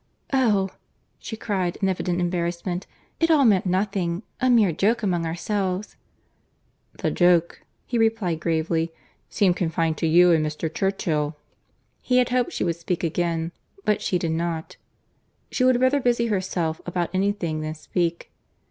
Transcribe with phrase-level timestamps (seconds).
[0.33, 0.71] "Oh!"
[1.19, 2.87] she cried in evident embarrassment,
[3.19, 5.95] "it all meant nothing; a mere joke among ourselves."
[6.97, 8.91] "The joke," he replied gravely,
[9.29, 10.73] "seemed confined to you and Mr.
[10.73, 11.37] Churchill."
[12.01, 13.51] He had hoped she would speak again,
[13.85, 14.75] but she did not.
[15.51, 18.31] She would rather busy herself about any thing than speak.